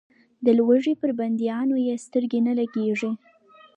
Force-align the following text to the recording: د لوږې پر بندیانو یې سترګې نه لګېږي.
د 0.45 0.47
لوږې 0.57 0.93
پر 1.01 1.11
بندیانو 1.19 1.75
یې 1.87 1.95
سترګې 2.05 2.39
نه 2.47 2.53
لګېږي. 2.59 3.11